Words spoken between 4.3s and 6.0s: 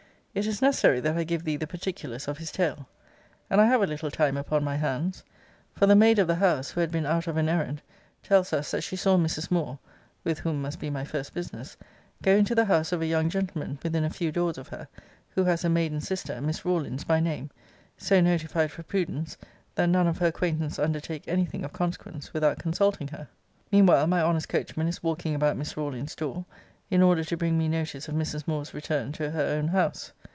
upon my hands: for the